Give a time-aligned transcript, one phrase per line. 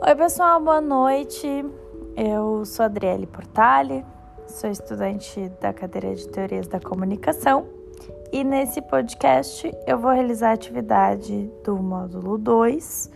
[0.00, 1.46] Oi, pessoal, boa noite.
[2.16, 4.06] Eu sou Adriele Portale,
[4.46, 7.66] sou estudante da cadeira de Teorias da Comunicação
[8.32, 13.10] e nesse podcast eu vou realizar a atividade do módulo 2,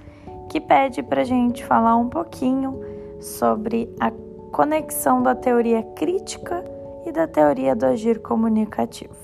[0.51, 2.81] que pede para a gente falar um pouquinho
[3.21, 4.11] sobre a
[4.51, 6.65] conexão da teoria crítica
[7.07, 9.15] e da teoria do agir comunicativo.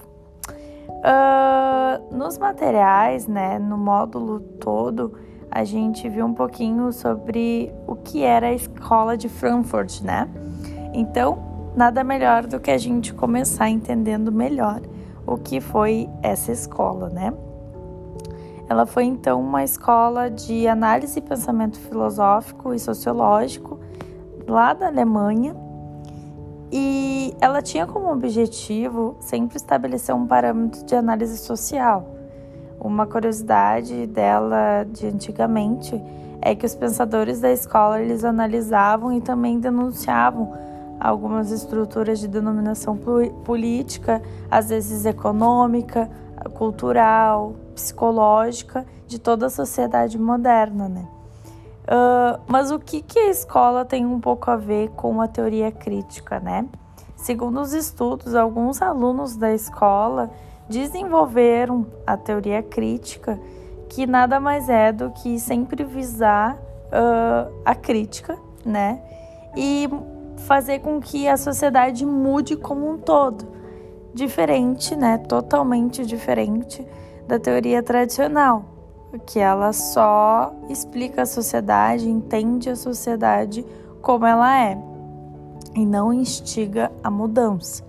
[0.89, 5.13] Uh, nos materiais, né, no módulo todo,
[5.51, 10.29] a gente viu um pouquinho sobre o que era a escola de Frankfurt, né?
[10.93, 14.81] Então, nada melhor do que a gente começar entendendo melhor
[15.27, 17.33] o que foi essa escola, né?
[18.69, 23.79] Ela foi então uma escola de análise e pensamento filosófico e sociológico
[24.47, 25.57] lá da Alemanha
[26.71, 32.18] e ela tinha como objetivo sempre estabelecer um parâmetro de análise social.
[32.81, 36.01] Uma curiosidade dela de antigamente
[36.41, 40.57] é que os pensadores da escola eles analisavam e também denunciavam
[41.01, 42.97] algumas estruturas de denominação
[43.45, 46.11] política, às vezes econômica,
[46.55, 51.09] cultural, psicológica de toda a sociedade moderna, né?
[51.85, 55.73] Uh, mas o que, que a escola tem um pouco a ver com a teoria
[55.73, 56.67] crítica, né?
[57.17, 60.31] Segundo os estudos, alguns alunos da escola
[60.69, 63.39] desenvolveram a teoria crítica,
[63.89, 69.01] que nada mais é do que sempre visar uh, a crítica, né?
[69.57, 69.89] E
[70.47, 73.47] fazer com que a sociedade mude como um todo.
[74.13, 75.19] Diferente, né?
[75.19, 76.87] Totalmente diferente
[77.27, 78.79] da teoria tradicional
[79.27, 83.65] que ela só explica a sociedade, entende a sociedade
[84.03, 84.79] como ela é
[85.75, 87.85] e não instiga a mudança.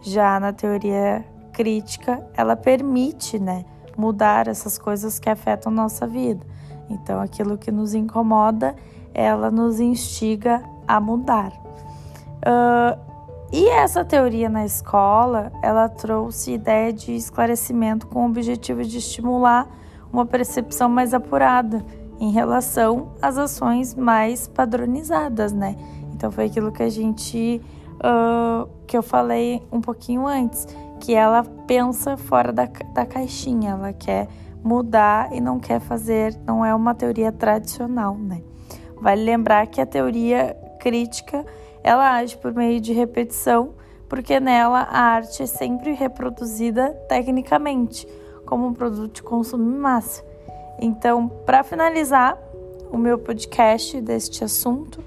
[0.00, 1.24] Já na teoria
[1.58, 3.64] crítica, ela permite, né,
[3.96, 6.46] mudar essas coisas que afetam nossa vida.
[6.88, 8.76] Então, aquilo que nos incomoda,
[9.12, 11.52] ela nos instiga a mudar.
[12.46, 12.96] Uh,
[13.52, 19.66] e essa teoria na escola, ela trouxe ideia de esclarecimento com o objetivo de estimular
[20.12, 21.84] uma percepção mais apurada
[22.20, 25.76] em relação às ações mais padronizadas, né?
[26.14, 27.60] Então foi aquilo que a gente
[27.98, 30.66] uh, que eu falei um pouquinho antes,
[31.00, 34.28] que ela pensa fora da, da caixinha, ela quer
[34.62, 38.42] mudar e não quer fazer, não é uma teoria tradicional, né?
[39.00, 41.44] Vale lembrar que a teoria crítica
[41.82, 43.70] ela age por meio de repetição,
[44.08, 48.06] porque nela a arte é sempre reproduzida tecnicamente
[48.44, 50.24] como um produto de consumo em massa.
[50.80, 52.38] Então, para finalizar
[52.90, 55.02] o meu podcast deste assunto,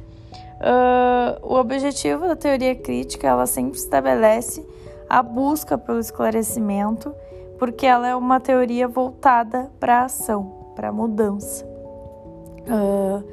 [0.61, 4.65] uh, o objetivo da teoria crítica ela sempre estabelece
[5.09, 7.13] a busca pelo esclarecimento,
[7.59, 11.65] porque ela é uma teoria voltada para a ação, para a mudança.
[11.65, 13.23] Uh,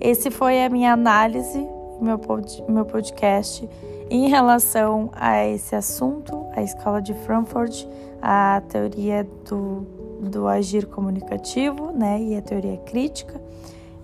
[0.00, 1.66] esse foi a minha análise,
[2.00, 3.68] meu, pod, meu podcast
[4.10, 7.86] em relação a esse assunto, a escola de Frankfurt,
[8.20, 9.86] a teoria do,
[10.20, 13.40] do agir comunicativo né, e a teoria crítica.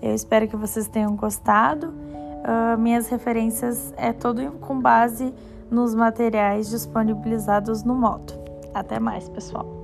[0.01, 1.93] Eu espero que vocês tenham gostado.
[2.41, 5.33] Uh, minhas referências é todo com base
[5.69, 8.33] nos materiais disponibilizados no modo.
[8.73, 9.80] Até mais, pessoal!